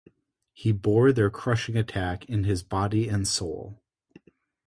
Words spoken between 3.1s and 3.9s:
soul.